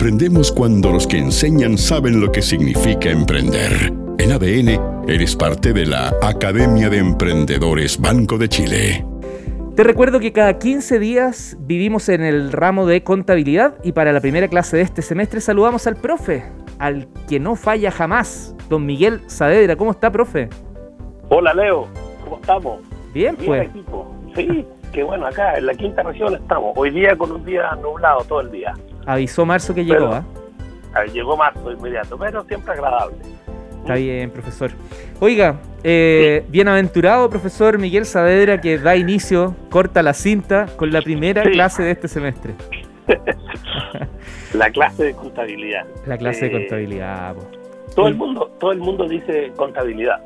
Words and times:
Aprendemos 0.00 0.50
cuando 0.50 0.92
los 0.92 1.06
que 1.06 1.18
enseñan 1.18 1.76
saben 1.76 2.22
lo 2.22 2.32
que 2.32 2.40
significa 2.40 3.10
emprender. 3.10 3.92
En 4.18 4.32
ADN, 4.32 5.04
eres 5.06 5.36
parte 5.36 5.74
de 5.74 5.84
la 5.84 6.14
Academia 6.22 6.88
de 6.88 6.96
Emprendedores 6.96 8.00
Banco 8.00 8.38
de 8.38 8.48
Chile. 8.48 9.04
Te 9.76 9.84
recuerdo 9.84 10.18
que 10.18 10.32
cada 10.32 10.58
15 10.58 10.98
días 10.98 11.58
vivimos 11.60 12.08
en 12.08 12.22
el 12.22 12.50
ramo 12.50 12.86
de 12.86 13.02
contabilidad 13.02 13.74
y 13.84 13.92
para 13.92 14.14
la 14.14 14.22
primera 14.22 14.48
clase 14.48 14.78
de 14.78 14.84
este 14.84 15.02
semestre 15.02 15.42
saludamos 15.42 15.86
al 15.86 15.96
profe, 15.96 16.44
al 16.78 17.06
que 17.28 17.38
no 17.38 17.54
falla 17.54 17.90
jamás, 17.90 18.56
don 18.70 18.86
Miguel 18.86 19.20
Saavedra. 19.26 19.76
¿Cómo 19.76 19.90
está, 19.90 20.10
profe? 20.10 20.48
Hola, 21.28 21.52
Leo. 21.52 21.88
¿Cómo 22.24 22.36
estamos? 22.36 22.80
Bien, 23.12 23.36
pues. 23.36 23.68
equipo. 23.68 24.10
Sí, 24.34 24.64
que 24.94 25.02
bueno, 25.02 25.26
acá 25.26 25.58
en 25.58 25.66
la 25.66 25.74
quinta 25.74 26.02
región 26.02 26.34
estamos. 26.34 26.72
Hoy 26.74 26.88
día 26.88 27.18
con 27.18 27.32
un 27.32 27.44
día 27.44 27.76
nublado 27.82 28.24
todo 28.24 28.40
el 28.40 28.50
día. 28.50 28.72
Avisó 29.06 29.46
marzo 29.46 29.74
que 29.74 29.84
llegó, 29.84 30.06
¿ah? 30.06 30.24
Llegó 31.12 31.36
marzo 31.36 31.72
inmediato, 31.72 32.18
pero 32.18 32.44
siempre 32.44 32.72
agradable. 32.72 33.16
Está 33.80 33.94
bien, 33.94 34.30
profesor. 34.30 34.70
Oiga, 35.20 35.56
eh, 35.82 36.44
bienaventurado 36.48 37.30
profesor 37.30 37.78
Miguel 37.78 38.04
Saavedra 38.04 38.60
que 38.60 38.78
da 38.78 38.96
inicio, 38.96 39.54
corta 39.70 40.02
la 40.02 40.12
cinta 40.12 40.66
con 40.76 40.92
la 40.92 41.00
primera 41.00 41.42
clase 41.42 41.82
de 41.82 41.92
este 41.92 42.08
semestre. 42.08 42.54
la 44.54 44.70
clase 44.70 45.04
de 45.04 45.14
contabilidad. 45.14 45.86
La 46.06 46.18
clase 46.18 46.46
de 46.48 46.56
eh, 46.56 46.60
contabilidad. 46.60 47.36
Todo 47.94 48.08
el 48.08 48.14
mundo, 48.14 48.50
todo 48.58 48.72
el 48.72 48.78
mundo 48.78 49.08
dice 49.08 49.52
contabilidad 49.56 50.20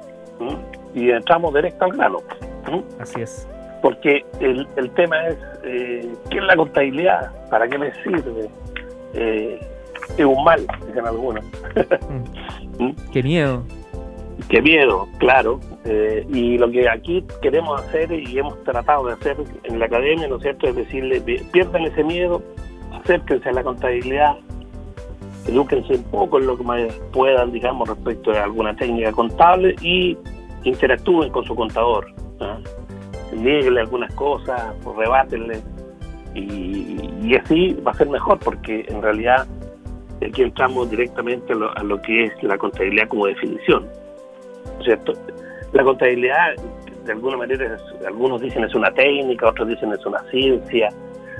y 0.94 1.10
entramos 1.10 1.54
directo 1.54 1.84
al 1.84 1.92
grano. 1.92 2.18
Así 2.98 3.20
es. 3.20 3.48
Porque 3.82 4.24
el, 4.40 4.66
el 4.76 4.90
tema 4.92 5.28
es 5.28 5.36
eh, 5.64 6.12
qué 6.30 6.38
es 6.38 6.44
la 6.44 6.56
contabilidad, 6.56 7.32
para 7.50 7.68
qué 7.68 7.78
me 7.78 7.92
sirve. 8.02 8.48
Eh, 9.14 9.60
es 10.16 10.24
un 10.24 10.44
mal, 10.44 10.66
dicen 10.86 11.06
algunos. 11.06 11.44
Mm. 12.76 12.90
Qué 13.12 13.22
miedo. 13.22 13.62
Qué 14.48 14.60
miedo, 14.60 15.06
claro. 15.18 15.60
Eh, 15.84 16.26
y 16.28 16.58
lo 16.58 16.68
que 16.68 16.88
aquí 16.88 17.24
queremos 17.40 17.80
hacer 17.80 18.10
y 18.10 18.36
hemos 18.36 18.60
tratado 18.64 19.06
de 19.06 19.12
hacer 19.12 19.36
en 19.62 19.78
la 19.78 19.86
academia, 19.86 20.26
¿no 20.26 20.38
es 20.38 20.42
cierto?, 20.42 20.66
es 20.66 20.74
decirle, 20.74 21.20
pierdan 21.52 21.84
ese 21.84 22.02
miedo, 22.02 22.42
acérquense 22.92 23.48
a 23.48 23.52
la 23.52 23.62
contabilidad, 23.62 24.36
edúquense 25.46 25.94
un 25.94 26.02
poco 26.04 26.40
en 26.40 26.48
lo 26.48 26.58
que 26.58 26.64
más 26.64 26.82
puedan, 27.12 27.52
digamos, 27.52 27.88
respecto 27.88 28.32
a 28.32 28.42
alguna 28.42 28.74
técnica 28.74 29.12
contable 29.12 29.76
y 29.80 30.18
interactúen 30.64 31.30
con 31.30 31.44
su 31.44 31.54
contador. 31.54 32.12
¿ah? 32.40 32.58
algunas 33.78 34.12
cosas, 34.14 34.74
rebátenle 34.96 35.62
y, 36.34 37.34
así 37.36 37.72
va 37.86 37.92
a 37.92 37.94
ser 37.94 38.08
mejor 38.08 38.38
porque 38.38 38.84
en 38.88 39.02
realidad 39.02 39.46
aquí 40.26 40.42
entramos 40.42 40.90
directamente 40.90 41.52
a 41.52 41.82
lo, 41.82 42.02
que 42.02 42.24
es 42.24 42.42
la 42.42 42.58
contabilidad 42.58 43.08
como 43.08 43.26
definición. 43.26 43.86
La 45.72 45.82
contabilidad, 45.82 46.54
de 47.04 47.12
alguna 47.12 47.36
manera, 47.36 47.76
algunos 48.06 48.40
dicen 48.40 48.64
es 48.64 48.74
una 48.74 48.92
técnica, 48.92 49.48
otros 49.48 49.68
dicen 49.68 49.92
es 49.92 50.04
una 50.06 50.22
ciencia, 50.30 50.88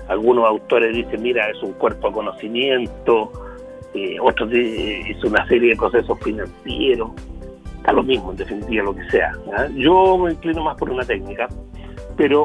algunos 0.09 0.47
autores 0.47 0.95
dicen, 0.95 1.22
mira, 1.22 1.48
es 1.50 1.62
un 1.62 1.72
cuerpo 1.75 2.09
de 2.09 2.15
conocimiento, 2.15 3.31
eh, 3.95 4.17
otros 4.20 4.50
dicen, 4.50 5.06
es 5.06 5.25
una 5.25 5.47
serie 5.47 5.70
de 5.70 5.77
procesos 5.77 6.19
financieros, 6.20 7.11
está 7.77 7.92
lo 7.92 8.03
mismo, 8.03 8.33
en 8.33 8.37
definitiva, 8.37 8.84
lo 8.84 8.95
que 8.95 9.11
sea. 9.11 9.33
Yo 9.75 10.19
me 10.19 10.33
inclino 10.33 10.65
más 10.65 10.77
por 10.77 10.91
una 10.91 11.05
técnica, 11.05 11.48
pero 12.17 12.45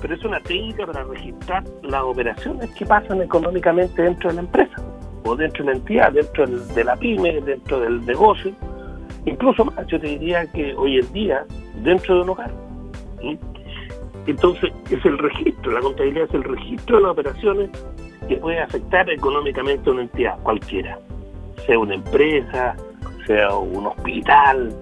pero 0.00 0.14
es 0.14 0.24
una 0.24 0.40
técnica 0.40 0.86
para 0.86 1.04
registrar 1.04 1.64
las 1.82 2.02
operaciones 2.02 2.70
que 2.70 2.86
pasan 2.86 3.20
económicamente 3.22 4.02
dentro 4.02 4.30
de 4.30 4.36
la 4.36 4.40
empresa, 4.42 4.76
o 5.24 5.36
dentro 5.36 5.64
de 5.64 5.72
la 5.72 5.76
entidad, 5.76 6.12
dentro 6.12 6.46
de 6.46 6.84
la 6.84 6.96
pyme, 6.96 7.40
dentro 7.42 7.80
del 7.80 8.04
negocio, 8.06 8.52
incluso 9.26 9.64
más, 9.66 9.86
yo 9.86 10.00
te 10.00 10.06
diría 10.06 10.46
que 10.46 10.74
hoy 10.74 10.98
en 10.98 11.12
día, 11.12 11.44
dentro 11.82 12.16
de 12.16 12.20
un 12.22 12.30
hogar. 12.30 12.50
Entonces, 14.26 14.72
es 14.90 15.04
el 15.04 15.18
registro, 15.18 15.72
la 15.72 15.80
contabilidad 15.80 16.24
es 16.24 16.34
el 16.34 16.44
registro 16.44 16.96
de 16.96 17.02
las 17.02 17.12
operaciones 17.12 17.70
que 18.28 18.36
puede 18.36 18.60
afectar 18.60 19.08
económicamente 19.10 19.90
a 19.90 19.92
una 19.92 20.02
entidad 20.02 20.38
cualquiera, 20.42 20.98
sea 21.66 21.78
una 21.78 21.94
empresa, 21.94 22.76
sea 23.26 23.54
un 23.54 23.86
hospital, 23.86 24.72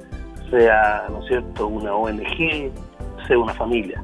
sea, 0.50 1.06
¿no 1.10 1.22
cierto?, 1.22 1.66
una 1.66 1.94
ONG, 1.94 2.70
sea 3.26 3.38
una 3.38 3.54
familia 3.54 4.02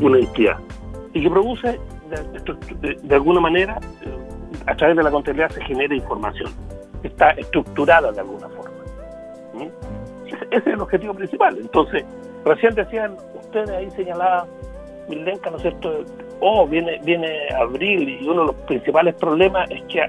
una 0.00 0.18
entidad 0.18 0.58
y 1.12 1.22
que 1.22 1.30
produce 1.30 1.80
de, 2.80 3.14
alguna 3.14 3.40
manera 3.40 3.78
a 4.66 4.74
través 4.74 4.96
de 4.96 5.02
la 5.02 5.10
contabilidad 5.10 5.50
se 5.50 5.62
genera 5.64 5.94
información 5.94 6.50
está 7.02 7.30
estructurada 7.30 8.12
de 8.12 8.20
alguna 8.20 8.48
forma 8.48 8.70
ese, 10.26 10.46
es 10.50 10.66
el 10.66 10.80
objetivo 10.80 11.14
principal 11.14 11.58
entonces 11.58 12.04
recién 12.44 12.74
decían 12.74 13.16
ustedes 13.40 13.70
ahí 13.70 13.90
señalaban 13.90 14.48
Mildenka, 15.08 15.50
¿no 15.50 15.56
es 15.56 15.62
cierto? 15.62 16.04
Oh, 16.40 16.66
viene, 16.66 17.00
viene 17.02 17.48
abril 17.58 18.08
y 18.20 18.28
uno 18.28 18.42
de 18.42 18.46
los 18.48 18.56
principales 18.66 19.14
problemas 19.14 19.68
es 19.70 19.82
que, 19.84 20.06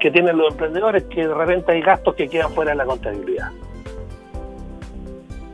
que 0.00 0.10
tienen 0.10 0.36
los 0.36 0.50
emprendedores 0.52 1.04
que 1.04 1.26
de 1.26 1.34
repente 1.34 1.72
hay 1.72 1.82
gastos 1.82 2.14
que 2.14 2.28
quedan 2.28 2.50
fuera 2.52 2.72
de 2.72 2.78
la 2.78 2.84
contabilidad. 2.86 3.50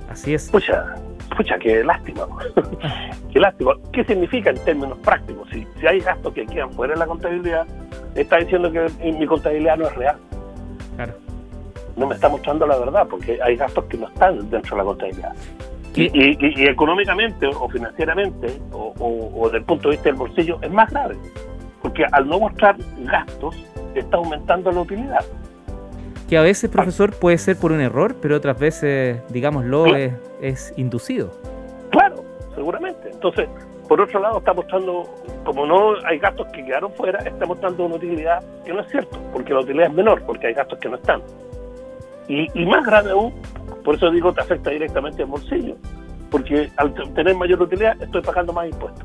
Así 0.09 0.35
es. 0.35 0.49
Pucha, 0.51 0.95
pucha, 1.37 1.59
qué 1.59 1.85
lástima. 1.85 2.27
qué 3.33 3.41
lástima. 3.41 3.73
¿Qué 3.93 4.05
significa 4.05 4.51
en 4.51 4.59
términos 4.59 4.99
prácticos? 4.99 5.49
Si, 5.51 5.67
si 5.79 5.87
hay 5.87 6.01
gastos 6.01 6.33
que 6.35 6.47
quedan 6.47 6.73
fuera 6.73 6.95
de 6.95 7.01
la 7.01 7.07
contabilidad, 7.07 7.67
está 8.15 8.39
diciendo 8.39 8.71
que 8.71 8.89
mi 9.13 9.27
contabilidad 9.27 9.77
no 9.77 9.87
es 9.87 9.95
real. 9.95 10.17
Claro. 10.97 11.15
No 11.97 12.07
me 12.07 12.15
está 12.15 12.29
mostrando 12.29 12.67
la 12.67 12.79
verdad, 12.79 13.07
porque 13.09 13.39
hay 13.43 13.57
gastos 13.57 13.85
que 13.85 13.97
no 13.97 14.09
están 14.09 14.51
dentro 14.51 14.77
de 14.77 14.83
la 14.83 14.85
contabilidad. 14.85 15.35
Y, 15.95 16.69
económicamente 16.69 17.49
o 17.49 17.69
financieramente 17.69 18.61
o, 18.71 18.95
o, 18.99 19.47
desde 19.47 19.59
el 19.59 19.65
punto 19.65 19.89
de 19.89 19.97
vista 19.97 20.09
del 20.09 20.19
bolsillo 20.19 20.59
es 20.63 20.71
más 20.71 20.89
grave, 20.91 21.17
porque 21.83 22.05
al 22.13 22.29
no 22.29 22.39
mostrar 22.39 22.77
gastos 23.01 23.57
está 23.95 24.17
aumentando 24.17 24.71
la 24.71 24.81
utilidad 24.83 25.25
que 26.31 26.39
a 26.39 26.43
veces, 26.43 26.71
profesor, 26.71 27.13
puede 27.13 27.39
ser 27.39 27.57
por 27.57 27.73
un 27.73 27.81
error, 27.81 28.15
pero 28.23 28.37
otras 28.37 28.57
veces, 28.57 29.21
digámoslo, 29.31 29.97
es, 29.97 30.13
inducido. 30.77 31.31
Claro, 31.91 32.25
seguramente. 32.55 33.11
Entonces, 33.11 33.49
por 33.89 34.01
otro 34.01 34.21
lado, 34.21 34.39
está 34.39 34.53
mostrando, 34.53 35.03
como 35.45 35.67
no 35.67 35.95
hay 36.07 36.19
gastos 36.19 36.47
que 36.53 36.65
quedaron 36.65 36.93
fuera, 36.93 37.19
está 37.21 37.45
mostrando 37.45 37.87
una 37.87 37.97
utilidad 37.97 38.41
que 38.65 38.73
no 38.73 38.81
es 38.81 38.89
cierto, 38.89 39.19
porque 39.33 39.53
la 39.53 39.61
utilidad 39.61 39.89
es 39.89 39.95
menor, 39.95 40.23
porque 40.23 40.47
hay 40.47 40.55
gastos 40.55 40.79
que 40.79 40.89
no 40.89 40.97
están. 40.97 41.23
Y, 42.29 42.47
y 42.55 42.67
más 42.67 42.87
grave 42.87 43.11
aún, 43.11 43.35
por 43.85 43.97
eso 43.97 44.11
digo, 44.11 44.33
te 44.33 44.43
afecta 44.43 44.71
directamente 44.71 45.23
el 45.23 45.29
bolsillo, 45.29 45.77
porque 46.31 46.71
al 46.77 46.95
tener 47.15 47.35
mayor 47.35 47.63
utilidad 47.63 48.01
estoy 48.01 48.23
pagando 48.23 48.53
más 48.53 48.69
impuestos. 48.69 49.05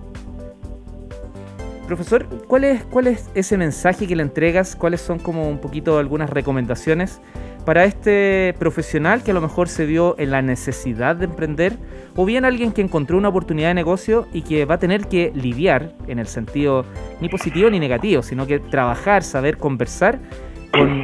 Profesor, 1.88 2.26
¿cuál 2.48 2.64
es, 2.64 2.84
¿cuál 2.86 3.08
es 3.08 3.30
ese 3.36 3.58
mensaje 3.58 4.08
que 4.08 4.16
le 4.16 4.24
entregas? 4.24 4.76
¿Cuáles 4.76 5.02
son 5.02 5.20
como 5.20 5.48
un 5.48 5.60
poquito 5.60 6.00
algunas 6.00 6.30
recomendaciones 6.30 7.22
para 7.66 7.86
este 7.86 8.54
profesional 8.60 9.24
que 9.24 9.32
a 9.32 9.34
lo 9.34 9.42
mejor 9.42 9.68
se 9.68 9.86
vio 9.86 10.16
en 10.18 10.32
la 10.32 10.42
necesidad 10.42 11.16
de 11.16 11.26
emprender 11.26 11.74
o 12.16 12.26
bien 12.26 12.46
alguien 12.46 12.72
que 12.72 12.82
encontró 12.82 13.18
una 13.18 13.30
oportunidad 13.30 13.70
de 13.70 13.74
negocio 13.74 14.28
y 14.32 14.44
que 14.44 14.66
va 14.66 14.76
a 14.76 14.80
tener 14.80 15.08
que 15.08 15.32
lidiar 15.34 15.94
en 16.08 16.20
el 16.20 16.28
sentido 16.28 16.86
ni 17.20 17.30
positivo 17.30 17.70
ni 17.70 17.80
negativo, 17.80 18.22
sino 18.22 18.46
que 18.46 18.60
trabajar, 18.60 19.24
saber 19.24 19.58
conversar 19.58 20.20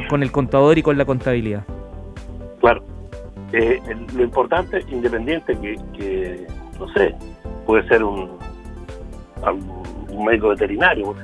con, 0.08 0.22
el 0.22 0.30
contador 0.30 0.78
y 0.78 0.82
con 0.82 0.98
la 0.98 1.04
contabilidad? 1.04 1.64
Claro. 2.60 2.84
Eh, 3.52 3.80
lo 4.14 4.22
importante, 4.22 4.82
independiente 4.88 5.58
que, 5.58 5.76
que, 5.98 6.46
no 6.78 6.88
sé, 6.94 7.14
puede 7.66 7.86
ser 7.88 8.02
un 8.02 8.38
un 10.12 10.24
médico 10.24 10.48
veterinario, 10.48 11.14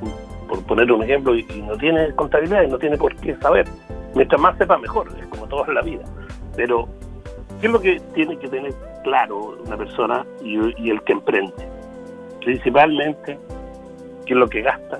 por, 0.47 0.63
poner 0.63 0.91
un 0.91 1.03
ejemplo, 1.03 1.35
y, 1.35 1.43
no 1.61 1.77
tiene 1.77 2.11
contabilidad 2.15 2.63
y 2.63 2.67
no 2.67 2.77
tiene 2.77 2.97
por 2.97 3.15
qué 3.15 3.35
saber. 3.37 3.67
Mientras 4.15 4.41
más 4.41 4.57
sepa, 4.57 4.77
mejor, 4.77 5.07
es 5.19 5.27
como 5.27 5.47
todo 5.47 5.67
en 5.67 5.75
la 5.75 5.81
vida. 5.81 6.03
Pero, 6.55 6.87
¿qué 7.59 7.67
es 7.67 7.73
lo 7.73 7.79
que 7.79 7.99
tiene 8.13 8.37
que 8.37 8.47
tener 8.47 8.73
claro 9.03 9.57
una 9.65 9.77
persona 9.77 10.25
y, 10.41 10.89
el 10.89 11.01
que 11.03 11.13
emprende? 11.13 11.53
Principalmente, 12.43 13.37
¿qué 14.25 14.33
es 14.33 14.39
lo 14.39 14.47
que 14.47 14.61
gasta? 14.61 14.99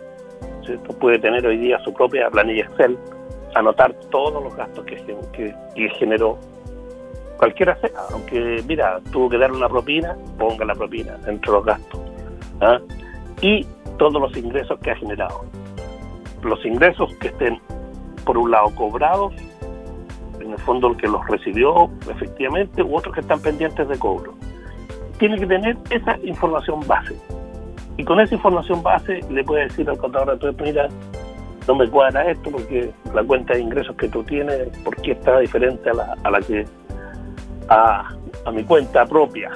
¿cierto? 0.66 0.94
Puede 1.00 1.20
tener 1.20 1.46
hoy 1.46 1.58
día 1.58 1.80
su 1.84 1.94
propia 1.94 2.30
planilla 2.30 2.64
Excel, 2.66 2.98
anotar 3.56 3.94
todos 4.12 4.44
los 4.44 4.56
gastos 4.56 4.86
que, 4.86 4.96
que, 5.34 5.90
generó 5.98 6.38
cualquiera 7.38 7.76
sea, 7.80 8.02
aunque 8.12 8.62
mira, 8.68 9.00
tuvo 9.12 9.30
que 9.30 9.38
dar 9.38 9.52
una 9.52 9.70
propina, 9.70 10.16
ponga 10.38 10.66
la 10.66 10.76
propina 10.76 11.18
dentro 11.26 11.54
de 11.54 11.58
los 11.58 11.66
gastos. 11.66 12.02
¿ah? 12.60 12.80
Y 13.42 13.66
todos 13.98 14.22
los 14.22 14.36
ingresos 14.36 14.78
que 14.80 14.92
ha 14.92 14.96
generado. 14.96 15.46
Los 16.44 16.66
ingresos 16.66 17.14
que 17.22 17.30
estén, 17.30 17.60
por 18.30 18.38
un 18.38 18.52
lado, 18.52 18.70
cobrados, 18.76 19.34
en 20.40 20.52
el 20.52 20.58
fondo 20.60 20.90
el 20.90 20.98
que 20.98 21.08
los 21.08 21.26
recibió 21.26 21.90
efectivamente, 22.08 22.84
u 22.84 22.96
otros 22.96 23.16
que 23.16 23.22
están 23.22 23.42
pendientes 23.42 23.90
de 23.90 23.98
cobro. 23.98 24.36
Tiene 25.18 25.40
que 25.40 25.48
tener 25.48 25.76
esa 25.90 26.16
información 26.20 26.80
base. 26.86 27.16
Y 27.98 28.04
con 28.04 28.20
esa 28.20 28.36
información 28.36 28.84
base 28.84 29.22
le 29.32 29.44
puede 29.44 29.64
decir 29.64 29.90
al 29.90 29.98
contador 29.98 30.40
mira, 30.62 30.90
no 31.68 31.74
me 31.74 31.90
cuadra 31.90 32.30
esto 32.30 32.52
porque 32.52 32.92
la 33.16 33.24
cuenta 33.24 33.56
de 33.56 33.62
ingresos 33.62 33.96
que 33.96 34.08
tú 34.08 34.24
tienes, 34.24 34.78
¿por 34.84 34.96
qué 34.98 35.14
está 35.14 35.40
diferente 35.40 35.90
a 35.90 36.30
la, 36.30 36.42
que 36.42 36.68
a 37.68 38.52
mi 38.54 38.64
cuenta 38.64 39.08
propia? 39.08 39.50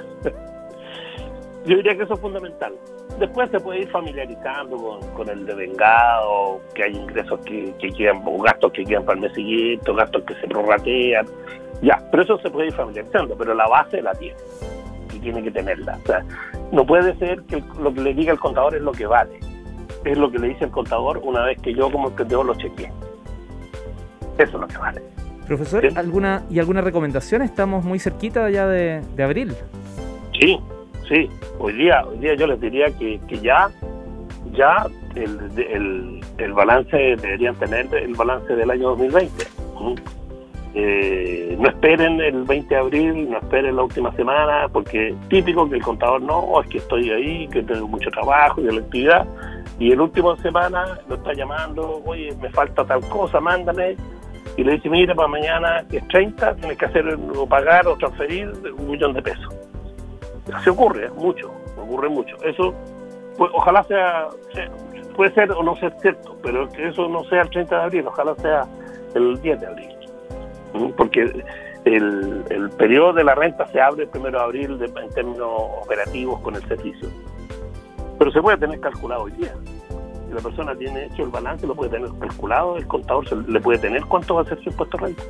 Yo 1.65 1.77
diría 1.77 1.95
que 1.95 2.03
eso 2.03 2.15
es 2.15 2.19
fundamental. 2.19 2.73
Después 3.19 3.49
se 3.51 3.59
puede 3.59 3.81
ir 3.81 3.89
familiarizando 3.89 4.99
con, 5.15 5.29
el 5.29 5.45
devengado, 5.45 6.61
que 6.73 6.83
hay 6.83 6.95
ingresos 6.95 7.39
que, 7.45 7.73
que 7.79 7.89
quedan, 7.89 8.21
o 8.25 8.41
gastos 8.41 8.73
que 8.73 8.83
quedan 8.83 9.05
para 9.05 9.15
el 9.15 9.21
mes 9.21 9.33
siguiente, 9.33 9.89
o 9.89 9.95
gastos 9.95 10.23
que 10.23 10.35
se 10.35 10.47
prorratean. 10.47 11.25
Ya, 11.81 12.01
pero 12.11 12.23
eso 12.23 12.37
se 12.39 12.49
puede 12.49 12.67
ir 12.67 12.73
familiarizando, 12.73 13.37
pero 13.37 13.53
la 13.53 13.67
base 13.67 14.01
la 14.01 14.13
tiene 14.13 14.35
y 15.13 15.19
tiene 15.19 15.43
que 15.43 15.51
tenerla. 15.51 15.97
O 16.03 16.07
sea, 16.07 16.25
no 16.71 16.85
puede 16.85 17.15
ser 17.17 17.41
que 17.43 17.63
lo 17.79 17.93
que 17.93 18.01
le 18.01 18.13
diga 18.13 18.33
el 18.33 18.39
contador 18.39 18.75
es 18.75 18.81
lo 18.81 18.91
que 18.91 19.05
vale. 19.05 19.39
Es 20.03 20.17
lo 20.17 20.29
que 20.29 20.39
le 20.39 20.49
dice 20.49 20.65
el 20.65 20.71
contador 20.71 21.19
una 21.23 21.45
vez 21.45 21.61
que 21.61 21.73
yo 21.73 21.89
como 21.89 22.09
emprendedor 22.09 22.45
lo 22.45 22.55
chequeé. 22.55 22.91
Eso 24.37 24.43
es 24.43 24.53
lo 24.53 24.67
que 24.67 24.77
vale. 24.77 25.01
Profesor, 25.47 25.85
¿alguna 25.95 26.43
y 26.49 26.59
alguna 26.59 26.81
recomendación? 26.81 27.41
Estamos 27.41 27.85
muy 27.85 27.99
cerquita 27.99 28.49
ya 28.49 28.67
de, 28.67 29.01
de 29.15 29.23
abril. 29.23 29.53
Sí, 30.39 30.59
Sí, 31.07 31.29
hoy 31.59 31.73
día, 31.73 32.03
hoy 32.05 32.17
día 32.19 32.35
yo 32.35 32.47
les 32.47 32.59
diría 32.61 32.85
que, 32.97 33.19
que 33.27 33.39
ya, 33.39 33.69
ya 34.53 34.87
el, 35.15 36.21
el, 36.37 36.53
balance 36.53 36.95
deberían 36.95 37.55
tener 37.55 37.93
el 37.93 38.13
balance 38.13 38.55
del 38.55 38.71
año 38.71 38.89
2020. 38.89 39.45
Eh, 40.75 41.55
no 41.59 41.69
esperen 41.69 42.19
el 42.19 42.43
20 42.45 42.73
de 42.73 42.81
abril, 42.81 43.29
no 43.29 43.37
esperen 43.37 43.75
la 43.75 43.83
última 43.83 44.11
semana, 44.15 44.67
porque 44.71 45.13
típico 45.29 45.69
que 45.69 45.75
el 45.75 45.83
contador 45.83 46.21
no, 46.21 46.59
es 46.61 46.67
que 46.67 46.79
estoy 46.79 47.11
ahí, 47.11 47.47
que 47.49 47.61
tengo 47.61 47.87
mucho 47.87 48.09
trabajo 48.09 48.59
y 48.59 48.63
la 48.63 48.81
actividad, 48.81 49.27
y 49.77 49.91
el 49.91 50.01
último 50.01 50.35
semana 50.37 50.99
lo 51.07 51.15
está 51.15 51.33
llamando, 51.33 52.01
oye, 52.05 52.33
me 52.41 52.49
falta 52.49 52.83
tal 52.85 53.01
cosa, 53.09 53.39
mándame, 53.39 53.95
y 54.57 54.63
le 54.63 54.73
dice, 54.73 54.89
mira, 54.89 55.13
para 55.13 55.27
mañana 55.27 55.85
que 55.91 55.97
es 55.97 56.07
30, 56.07 56.55
tienes 56.55 56.77
que 56.77 56.85
hacer 56.85 57.19
o 57.35 57.45
pagar 57.45 57.87
o 57.87 57.95
transferir 57.95 58.51
un 58.75 58.89
millón 58.89 59.13
de 59.13 59.21
pesos. 59.21 59.62
Así 60.53 60.69
ocurre, 60.69 61.09
mucho, 61.11 61.51
ocurre 61.77 62.09
mucho. 62.09 62.35
Eso, 62.43 62.73
pues, 63.37 63.51
ojalá 63.53 63.83
sea, 63.83 64.27
puede 65.15 65.33
ser 65.33 65.51
o 65.51 65.63
no 65.63 65.75
ser 65.77 65.93
cierto, 66.01 66.37
pero 66.41 66.69
que 66.69 66.87
eso 66.87 67.07
no 67.07 67.23
sea 67.25 67.41
el 67.41 67.49
30 67.49 67.75
de 67.75 67.83
abril, 67.83 68.07
ojalá 68.07 68.35
sea 68.35 68.67
el 69.15 69.41
10 69.41 69.59
de 69.59 69.67
abril. 69.67 69.89
Porque 70.97 71.21
el, 71.85 72.43
el 72.49 72.69
periodo 72.71 73.13
de 73.13 73.23
la 73.23 73.35
renta 73.35 73.67
se 73.67 73.79
abre 73.81 74.03
el 74.03 74.09
1 74.13 74.31
de 74.31 74.39
abril 74.39 74.79
en 74.81 75.09
términos 75.09 75.49
operativos 75.81 76.39
con 76.41 76.55
el 76.55 76.67
servicio. 76.67 77.09
Pero 78.17 78.31
se 78.31 78.41
puede 78.41 78.57
tener 78.57 78.79
calculado 78.79 79.23
hoy 79.23 79.31
día. 79.33 79.53
Si 80.27 80.33
la 80.33 80.41
persona 80.41 80.75
tiene 80.75 81.05
hecho 81.05 81.23
el 81.23 81.29
balance, 81.29 81.67
lo 81.67 81.75
puede 81.75 81.91
tener 81.91 82.09
calculado, 82.19 82.77
el 82.77 82.87
contador 82.87 83.49
le 83.49 83.59
puede 83.59 83.79
tener 83.79 84.03
cuánto 84.05 84.35
va 84.35 84.41
a 84.41 84.45
ser 84.45 84.61
su 84.63 84.69
impuesto 84.69 84.97
de 84.97 85.05
renta. 85.05 85.23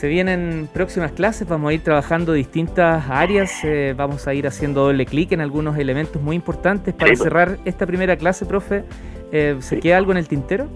Se 0.00 0.08
vienen 0.08 0.66
próximas 0.72 1.12
clases, 1.12 1.46
vamos 1.46 1.68
a 1.68 1.74
ir 1.74 1.82
trabajando 1.82 2.32
distintas 2.32 3.10
áreas, 3.10 3.62
eh, 3.64 3.92
vamos 3.94 4.26
a 4.26 4.32
ir 4.32 4.46
haciendo 4.46 4.84
doble 4.84 5.04
clic 5.04 5.32
en 5.32 5.42
algunos 5.42 5.76
elementos 5.76 6.22
muy 6.22 6.36
importantes. 6.36 6.94
Para 6.94 7.10
pues. 7.10 7.18
cerrar 7.18 7.58
esta 7.66 7.84
primera 7.84 8.16
clase, 8.16 8.46
profe, 8.46 8.84
eh, 9.30 9.56
¿se 9.60 9.78
queda 9.78 9.98
algo 9.98 10.12
en 10.12 10.16
el 10.16 10.26
tintero? 10.26 10.68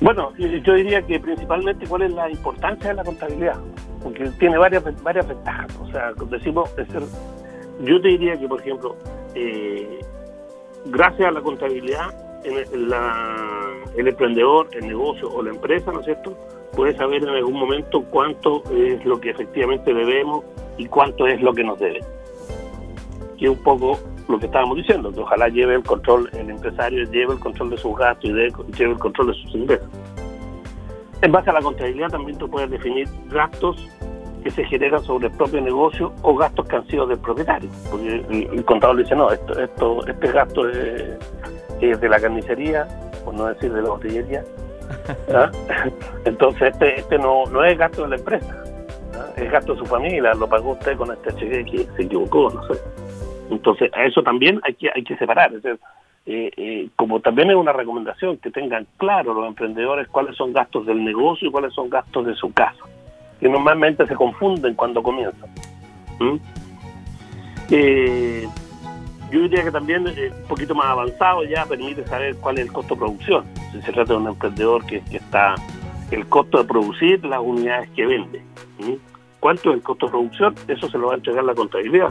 Bueno, 0.00 0.32
yo 0.36 0.74
diría 0.74 1.02
que 1.02 1.18
principalmente 1.18 1.88
cuál 1.88 2.02
es 2.02 2.12
la 2.12 2.30
importancia 2.30 2.90
de 2.90 2.94
la 2.94 3.02
contabilidad, 3.02 3.56
porque 4.00 4.30
tiene 4.38 4.56
varias 4.56 4.84
varias 5.02 5.26
ventajas. 5.26 5.76
O 5.80 5.90
sea, 5.90 6.12
decimos, 6.30 6.70
yo 7.80 8.00
te 8.00 8.08
diría 8.10 8.38
que, 8.38 8.46
por 8.46 8.60
ejemplo, 8.60 8.96
eh, 9.34 9.98
gracias 10.86 11.28
a 11.28 11.32
la 11.32 11.40
contabilidad, 11.40 12.14
el 12.44 14.06
emprendedor, 14.06 14.68
el 14.70 14.86
negocio 14.86 15.28
o 15.28 15.42
la 15.42 15.50
empresa, 15.50 15.90
¿no 15.90 15.98
es 15.98 16.04
cierto?, 16.04 16.38
puede 16.78 16.96
saber 16.96 17.20
en 17.24 17.30
algún 17.30 17.58
momento 17.58 18.04
cuánto 18.04 18.62
es 18.70 19.04
lo 19.04 19.20
que 19.20 19.30
efectivamente 19.30 19.92
debemos 19.92 20.44
y 20.76 20.86
cuánto 20.86 21.26
es 21.26 21.42
lo 21.42 21.52
que 21.52 21.64
nos 21.64 21.76
deben. 21.80 22.04
Es 23.36 23.48
un 23.48 23.60
poco 23.64 23.98
lo 24.28 24.38
que 24.38 24.46
estábamos 24.46 24.76
diciendo, 24.76 25.10
que 25.10 25.18
ojalá 25.18 25.48
lleve 25.48 25.74
el 25.74 25.82
control, 25.82 26.30
el 26.34 26.50
empresario 26.50 27.02
lleve 27.10 27.32
el 27.32 27.40
control 27.40 27.70
de 27.70 27.78
sus 27.78 27.98
gastos 27.98 28.30
y 28.30 28.32
lleve 28.32 28.92
el 28.92 28.98
control 29.00 29.26
de 29.26 29.34
sus 29.34 29.54
ingresos. 29.56 29.88
En 31.20 31.32
base 31.32 31.50
a 31.50 31.54
la 31.54 31.62
contabilidad 31.62 32.10
también 32.10 32.38
tú 32.38 32.48
puedes 32.48 32.70
definir 32.70 33.08
gastos 33.26 33.88
que 34.44 34.50
se 34.52 34.62
generan 34.62 35.02
sobre 35.02 35.26
el 35.26 35.36
propio 35.36 35.60
negocio 35.60 36.12
o 36.22 36.36
gastos 36.36 36.68
que 36.68 36.76
han 36.76 36.86
sido 36.86 37.08
del 37.08 37.18
propietario. 37.18 37.68
Porque 37.90 38.24
el, 38.30 38.64
contador 38.64 38.98
dice, 38.98 39.16
no, 39.16 39.32
esto, 39.32 39.58
esto, 39.58 40.06
este 40.06 40.30
gasto 40.30 40.68
es, 40.68 41.18
es 41.80 42.00
de 42.00 42.08
la 42.08 42.20
carnicería, 42.20 42.86
por 43.24 43.34
no 43.34 43.46
decir 43.46 43.72
de 43.72 43.82
la 43.82 43.88
botillería, 43.88 44.44
¿Ah? 45.34 45.50
Entonces 46.24 46.72
este, 46.72 47.00
este 47.00 47.18
no, 47.18 47.44
no 47.46 47.64
es 47.64 47.76
gasto 47.78 48.02
de 48.02 48.08
la 48.08 48.16
empresa, 48.16 48.64
¿ah? 49.14 49.26
es 49.36 49.50
gasto 49.50 49.74
de 49.74 49.80
su 49.80 49.86
familia, 49.86 50.34
lo 50.34 50.48
pagó 50.48 50.72
usted 50.72 50.96
con 50.96 51.12
este 51.12 51.34
cheque 51.34 51.64
que 51.64 51.84
se 51.96 52.02
equivocó, 52.02 52.50
no 52.50 52.62
sé. 52.66 52.80
Entonces 53.50 53.90
a 53.94 54.04
eso 54.04 54.22
también 54.22 54.60
hay 54.64 54.74
que, 54.74 54.90
hay 54.94 55.02
que 55.02 55.16
separar. 55.16 55.52
Eh, 56.30 56.50
eh, 56.56 56.88
como 56.96 57.20
también 57.20 57.50
es 57.50 57.56
una 57.56 57.72
recomendación 57.72 58.36
que 58.36 58.50
tengan 58.50 58.86
claro 58.98 59.32
los 59.32 59.46
emprendedores 59.46 60.08
cuáles 60.08 60.36
son 60.36 60.52
gastos 60.52 60.84
del 60.84 61.02
negocio 61.02 61.48
y 61.48 61.50
cuáles 61.50 61.72
son 61.72 61.88
gastos 61.88 62.26
de 62.26 62.34
su 62.34 62.52
casa, 62.52 62.84
que 63.40 63.48
normalmente 63.48 64.06
se 64.06 64.14
confunden 64.14 64.74
cuando 64.74 65.02
comienzan. 65.02 65.48
Yo 69.30 69.40
diría 69.40 69.64
que 69.64 69.70
también 69.70 70.06
un 70.06 70.48
poquito 70.48 70.74
más 70.74 70.86
avanzado 70.86 71.44
ya 71.44 71.66
permite 71.66 72.06
saber 72.06 72.36
cuál 72.36 72.58
es 72.58 72.66
el 72.66 72.72
costo 72.72 72.94
de 72.94 73.00
producción 73.00 73.44
si 73.72 73.82
se 73.82 73.92
trata 73.92 74.14
de 74.14 74.18
un 74.18 74.28
emprendedor 74.28 74.84
que, 74.86 75.02
está 75.10 75.54
el 76.10 76.26
costo 76.26 76.58
de 76.58 76.64
producir 76.64 77.24
las 77.24 77.40
unidades 77.40 77.90
que 77.90 78.06
vende. 78.06 78.42
¿Cuánto 79.40 79.70
es 79.70 79.76
el 79.76 79.82
costo 79.82 80.06
de 80.06 80.12
producción? 80.12 80.54
Eso 80.66 80.88
se 80.88 80.98
lo 80.98 81.08
va 81.08 81.14
a 81.14 81.16
entregar 81.16 81.44
la 81.44 81.54
contabilidad. 81.54 82.10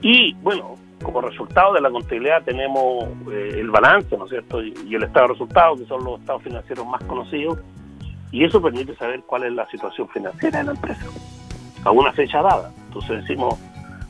Y 0.00 0.34
bueno, 0.34 0.76
como 1.02 1.20
resultado 1.20 1.74
de 1.74 1.80
la 1.80 1.90
contabilidad 1.90 2.42
tenemos 2.44 3.04
eh, 3.30 3.56
el 3.58 3.70
balance, 3.70 4.16
¿no 4.16 4.24
es 4.24 4.30
cierto? 4.30 4.62
Y, 4.62 4.94
el 4.94 5.02
estado 5.02 5.26
de 5.26 5.32
resultados, 5.32 5.80
que 5.80 5.86
son 5.86 6.04
los 6.04 6.20
estados 6.20 6.42
financieros 6.42 6.86
más 6.86 7.02
conocidos, 7.04 7.58
y 8.30 8.44
eso 8.44 8.62
permite 8.62 8.94
saber 8.96 9.22
cuál 9.26 9.44
es 9.44 9.52
la 9.52 9.68
situación 9.68 10.08
financiera 10.08 10.58
de 10.58 10.64
la 10.64 10.70
empresa 10.72 11.04
a 11.84 11.90
una 11.90 12.12
fecha 12.12 12.40
dada. 12.40 12.72
Entonces 12.86 13.20
decimos, 13.22 13.58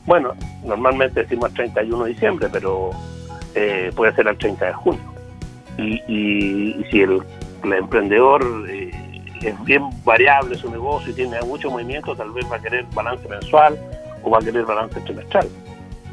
bueno, 0.05 0.33
normalmente 0.63 1.21
decimos 1.21 1.49
el 1.49 1.55
31 1.55 2.03
de 2.03 2.09
diciembre, 2.11 2.49
pero 2.51 2.91
eh, 3.55 3.91
puede 3.95 4.13
ser 4.13 4.27
el 4.27 4.37
30 4.37 4.65
de 4.65 4.73
junio 4.73 5.13
y, 5.77 6.85
si 6.89 7.01
el, 7.01 7.21
emprendedor 7.63 8.43
eh, 8.69 8.91
es 9.41 9.63
bien 9.63 9.83
variable 10.03 10.55
su 10.55 10.69
negocio 10.69 11.11
y 11.11 11.15
tiene 11.15 11.41
mucho 11.41 11.71
movimiento, 11.71 12.15
tal 12.15 12.31
vez 12.31 12.45
va 12.51 12.57
a 12.57 12.61
querer 12.61 12.85
balance 12.93 13.27
mensual 13.27 13.77
o 14.21 14.29
va 14.29 14.39
a 14.39 14.41
querer 14.41 14.65
balance 14.65 14.99
trimestral. 15.01 15.47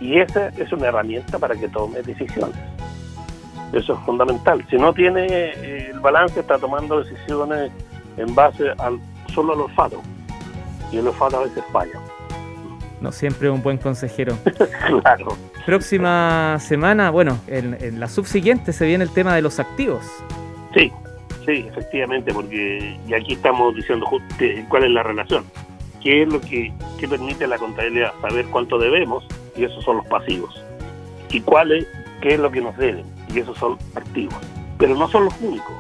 Y 0.01 0.19
esa 0.19 0.49
es 0.49 0.73
una 0.73 0.89
herramienta 0.89 1.39
para 1.39 1.55
que 1.55 1.69
tome 1.69 2.01
decisiones. 2.03 2.57
Eso 3.73 3.95
es 3.95 4.01
fundamental. 4.01 4.65
Si 4.71 4.77
no 4.77 4.93
tiene 4.93 5.27
eh, 5.29 5.91
el 5.91 6.01
balance, 6.01 6.41
está 6.41 6.59
tomando 6.59 7.03
decisiones 7.03 7.71
en 8.17 8.35
base 8.35 8.71
al, 8.79 8.99
solo 9.33 9.53
al 9.53 9.61
olfato. 9.61 10.01
Y 10.91 10.99
el 10.99 11.07
olfato 11.07 11.39
a 11.39 11.45
veces 11.45 11.63
falla. 11.71 12.01
No 13.01 13.13
siempre 13.13 13.49
un 13.49 13.63
buen 13.63 13.79
consejero. 13.79 14.37
claro. 15.03 15.37
Próxima 15.65 16.59
semana, 16.61 17.11
bueno, 17.11 17.39
en, 17.47 17.99
la 17.99 18.09
subsiguiente 18.09 18.73
se 18.73 18.87
viene 18.87 19.05
el 19.05 19.11
tema 19.11 19.35
de 19.35 19.43
los 19.43 19.59
activos. 19.59 20.05
Sí, 20.75 20.93
sí, 21.47 21.67
efectivamente, 21.69 22.33
porque 22.33 22.99
y 23.07 23.15
aquí 23.15 23.35
estamos 23.35 23.75
diciendo 23.75 24.07
cuál 24.69 24.85
es 24.85 24.91
la 24.91 25.03
relación. 25.03 25.45
¿Qué 26.03 26.23
es 26.23 26.29
lo 26.29 26.41
que 26.41 26.73
permite 27.09 27.47
la 27.47 27.59
contabilidad? 27.59 28.13
Saber 28.23 28.47
cuánto 28.47 28.79
debemos, 28.79 29.27
y 29.57 29.65
esos 29.65 29.85
son 29.85 29.99
los 29.99 30.07
pasivos. 30.07 30.63
Y 31.31 31.41
cuál 31.41 31.73
es, 31.73 31.87
qué 32.21 32.35
es 32.35 32.41
lo 32.41 32.51
que 32.51 32.61
nos 32.61 32.77
deben, 32.77 33.05
y 33.33 33.41
esos 33.41 33.57
son 33.59 33.79
activos. 33.95 34.35
Pero 34.79 34.95
no 34.95 35.09
son 35.09 35.27
los 35.27 35.41
únicos. 35.41 35.75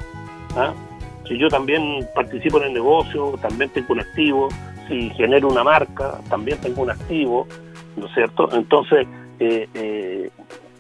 ¿ah? 0.57 0.75
Si 1.27 1.39
yo 1.39 1.49
también 1.49 2.07
participo 2.15 2.59
en 2.59 2.65
el 2.65 2.75
negocio, 2.75 3.35
también 3.41 3.71
tengo 3.71 3.93
un 3.93 4.01
activo, 4.01 4.49
si 4.91 5.09
genero 5.11 5.49
una 5.49 5.63
marca, 5.63 6.19
también 6.29 6.61
tengo 6.61 6.83
un 6.83 6.91
activo, 6.91 7.47
¿no 7.97 8.07
es 8.07 8.13
cierto? 8.13 8.49
Entonces, 8.53 9.07
eh, 9.39 9.69
eh, 9.73 10.31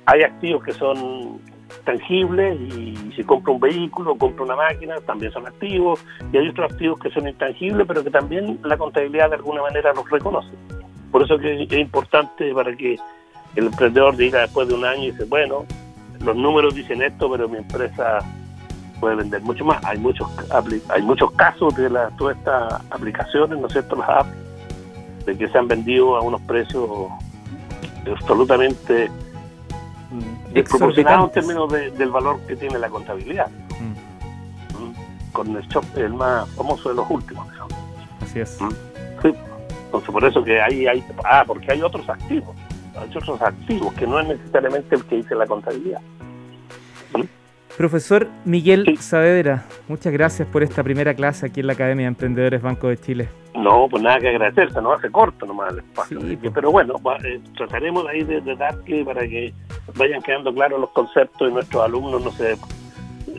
hay 0.04 0.22
activos 0.22 0.64
que 0.64 0.72
son 0.72 1.38
tangibles 1.84 2.60
y 2.60 3.12
si 3.14 3.22
compro 3.22 3.52
un 3.52 3.60
vehículo, 3.60 4.16
compro 4.16 4.44
una 4.44 4.56
máquina, 4.56 4.96
también 5.06 5.32
son 5.32 5.46
activos, 5.46 6.04
y 6.32 6.38
hay 6.38 6.48
otros 6.48 6.72
activos 6.72 6.98
que 6.98 7.10
son 7.10 7.28
intangibles, 7.28 7.86
pero 7.86 8.02
que 8.02 8.10
también 8.10 8.58
la 8.64 8.76
contabilidad 8.76 9.30
de 9.30 9.36
alguna 9.36 9.62
manera 9.62 9.92
los 9.94 10.10
reconoce. 10.10 10.50
Por 11.12 11.22
eso 11.22 11.38
que 11.38 11.62
es 11.62 11.72
importante 11.72 12.52
para 12.52 12.74
que 12.76 12.96
el 13.54 13.66
emprendedor 13.66 14.16
diga 14.16 14.40
después 14.40 14.66
de 14.68 14.74
un 14.74 14.84
año 14.84 15.04
y 15.04 15.10
dice, 15.12 15.24
bueno, 15.24 15.64
los 16.24 16.36
números 16.36 16.74
dicen 16.74 17.02
esto, 17.02 17.30
pero 17.30 17.48
mi 17.48 17.58
empresa 17.58 18.18
puede 19.00 19.16
vender 19.16 19.42
mucho 19.42 19.64
más. 19.64 19.82
Hay 19.84 19.98
muchos 19.98 20.28
hay 20.88 21.02
muchos 21.02 21.30
casos 21.32 21.74
de 21.74 21.90
la, 21.90 22.10
todas 22.10 22.36
estas 22.36 22.74
aplicaciones, 22.90 23.58
¿no 23.58 23.66
es 23.66 23.72
cierto?, 23.72 23.96
las 23.96 24.08
apps, 24.08 24.30
de 25.26 25.36
que 25.36 25.48
se 25.48 25.58
han 25.58 25.68
vendido 25.68 26.16
a 26.16 26.20
unos 26.20 26.40
precios 26.42 26.88
absolutamente 28.06 29.10
desproporcionado 30.52 31.26
en 31.26 31.32
términos 31.32 31.72
del 31.72 32.10
valor 32.10 32.40
que 32.46 32.56
tiene 32.56 32.78
la 32.78 32.88
contabilidad. 32.88 33.48
Mm. 33.80 34.84
¿Mm? 34.84 34.94
Con 35.32 35.56
el 35.56 35.66
shop 35.68 35.84
el 35.96 36.14
más 36.14 36.48
famoso 36.50 36.88
de 36.88 36.94
los 36.96 37.10
últimos. 37.10 37.46
Así 38.20 38.40
es. 38.40 38.60
¿Mm? 38.60 38.70
Sí. 39.22 39.34
Entonces, 39.86 40.10
por 40.10 40.24
eso 40.24 40.44
que 40.44 40.60
ahí 40.60 40.86
hay. 40.86 41.04
Ah, 41.24 41.44
porque 41.46 41.72
hay 41.72 41.82
otros 41.82 42.08
activos. 42.08 42.56
Hay 42.96 43.08
otros 43.16 43.40
activos 43.40 43.92
que 43.94 44.06
no 44.06 44.20
es 44.20 44.28
necesariamente 44.28 44.94
el 44.96 45.04
que 45.04 45.16
dice 45.16 45.34
la 45.34 45.46
contabilidad. 45.46 46.00
Profesor 47.80 48.28
Miguel 48.44 48.98
Saavedra, 48.98 49.64
muchas 49.88 50.12
gracias 50.12 50.46
por 50.46 50.62
esta 50.62 50.82
primera 50.82 51.14
clase 51.14 51.46
aquí 51.46 51.60
en 51.60 51.66
la 51.66 51.72
Academia 51.72 52.04
de 52.04 52.08
Emprendedores 52.08 52.60
Banco 52.60 52.88
de 52.88 52.98
Chile. 52.98 53.30
No, 53.54 53.88
pues 53.88 54.02
nada 54.02 54.18
que 54.20 54.28
agradecer, 54.28 54.70
se 54.70 54.82
nos 54.82 54.98
hace 54.98 55.10
corto 55.10 55.46
nomás 55.46 55.72
el 55.72 55.78
espacio. 55.78 56.20
Pues. 56.20 56.52
Pero 56.52 56.72
bueno, 56.72 56.96
eh, 57.24 57.40
trataremos 57.56 58.06
ahí 58.06 58.22
de, 58.22 58.42
de 58.42 58.54
darle 58.54 59.02
para 59.02 59.22
que 59.22 59.54
vayan 59.96 60.20
quedando 60.20 60.52
claros 60.52 60.78
los 60.78 60.90
conceptos 60.90 61.48
y 61.48 61.54
nuestros 61.54 61.82
alumnos 61.82 62.22
no 62.22 62.30
se 62.32 62.58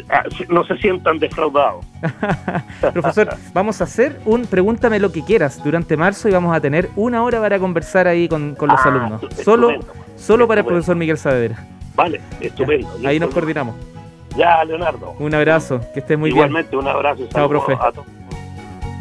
ah, 0.10 0.24
no 0.50 0.63
se 0.63 0.75
sientan 0.77 1.19
defraudados. 1.19 1.86
Profesor, 2.93 3.36
vamos 3.53 3.79
a 3.79 3.83
hacer 3.83 4.19
un 4.25 4.48
pregúntame 4.48 4.98
lo 4.98 5.12
que 5.12 5.24
quieras 5.24 5.63
durante 5.63 5.95
marzo 5.98 6.27
y 6.29 6.31
vamos 6.31 6.57
a 6.57 6.60
tener 6.60 6.89
una 6.95 7.21
hora 7.21 7.39
para 7.39 7.60
conversar 7.60 8.07
ahí 8.07 8.27
con, 8.27 8.57
los 8.60 8.79
ah, 8.79 8.86
alumnos. 8.86 9.21
Solo, 9.43 9.69
solo 10.15 10.48
para 10.48 10.62
el 10.62 10.65
profesor 10.65 10.95
Miguel 10.95 11.19
Saavedra. 11.19 11.63
Vale, 11.93 12.19
estupendo. 12.39 12.89
ahí 13.05 13.19
nos 13.19 13.31
coordinamos. 13.31 13.90
Ya, 14.35 14.63
Leonardo. 14.63 15.15
Un 15.19 15.33
abrazo, 15.33 15.81
que 15.93 16.00
estés 16.00 16.17
muy 16.17 16.29
bien. 16.29 16.38
Igualmente, 16.38 16.77
un 16.77 16.88
abrazo. 16.88 17.27
Chao, 17.29 17.50
profe. 17.50 17.77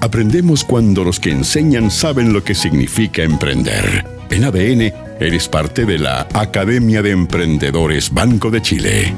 Aprendemos 0.03 0.65
cuando 0.65 1.05
los 1.05 1.21
que 1.21 1.31
enseñan 1.31 1.91
saben 1.91 2.33
lo 2.33 2.43
que 2.43 2.55
significa 2.55 3.23
emprender. 3.23 4.05
En 4.31 4.45
ADN, 4.45 4.93
eres 5.21 5.49
parte 5.49 5.85
de 5.85 5.99
la 5.99 6.27
Academia 6.33 7.03
de 7.03 7.11
Emprendedores 7.11 8.13
Banco 8.13 8.51
de 8.51 8.63
Chile. 8.63 9.15